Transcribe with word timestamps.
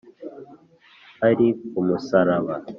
Ari 1.27 1.47
ku 1.71 1.79
musaraba 1.87 2.53